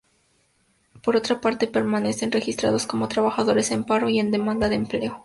[1.03, 5.19] Por otra parte, permanecen registrados como trabajadores en paro y en demanda de empleo.